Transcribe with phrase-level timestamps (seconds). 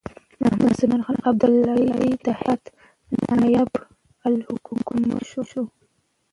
[0.43, 2.63] محمدزمان خان ابدالي د هرات
[3.39, 3.71] نایب
[4.27, 5.63] الحکومه شو.